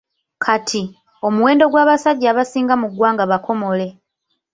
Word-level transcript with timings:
Kati, 0.45 0.81
omuwendo 1.27 1.65
gw'abasajja 1.71 2.27
abasinga 2.33 2.73
mu 2.81 2.87
ggwanga 2.91 3.23
bakomole. 3.31 3.87